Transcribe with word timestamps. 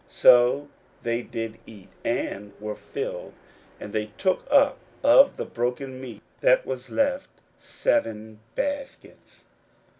41:008:008 0.09 0.13
So 0.15 0.67
they 1.03 1.21
did 1.21 1.59
eat, 1.67 1.89
and 2.03 2.53
were 2.59 2.75
filled: 2.75 3.33
and 3.79 3.93
they 3.93 4.07
took 4.17 4.47
up 4.49 4.79
of 5.03 5.37
the 5.37 5.45
broken 5.45 6.01
meat 6.01 6.23
that 6.39 6.65
was 6.65 6.89
left 6.89 7.29
seven 7.59 8.39
baskets. 8.55 9.43